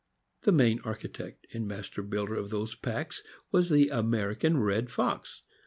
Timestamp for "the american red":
3.69-4.89